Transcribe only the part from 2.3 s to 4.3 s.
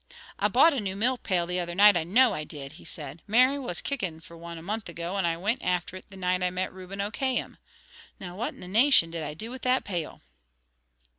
I did," he said. "Mary was kicking